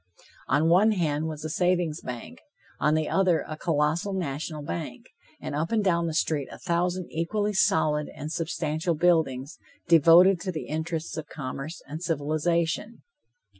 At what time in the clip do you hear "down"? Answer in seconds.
5.83-6.07